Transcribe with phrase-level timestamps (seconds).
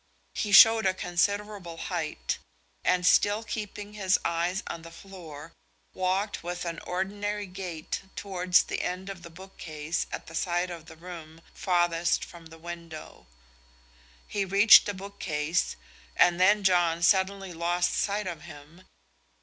[0.33, 2.39] He showed a considerable height;
[2.83, 5.53] and still keeping his eyes on the floor,
[5.93, 10.87] walked with an ordinary gait towards the end of the bookcase at the side of
[10.87, 13.27] the room farthest from the window.
[14.27, 15.75] He reached the bookcase,
[16.15, 18.87] and then John suddenly lost sight of him.